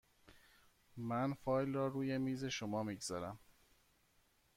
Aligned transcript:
من 0.97 1.33
فایل 1.33 1.73
را 1.73 1.87
روی 1.87 2.17
میز 2.17 2.45
شما 2.45 2.83
می 2.83 2.95
گذارم. 2.95 3.39